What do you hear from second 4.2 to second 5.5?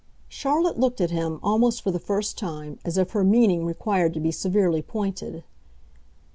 severely pointed.